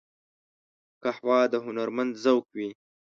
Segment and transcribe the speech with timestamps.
[1.03, 2.69] قهوه د هنرمند ذوق وي